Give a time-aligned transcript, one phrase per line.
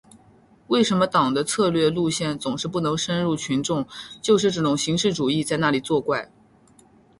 [0.65, 3.85] 为什么党的策略路线总是不能深入群众，
[4.19, 6.31] 就是这种形式主义在那里作怪。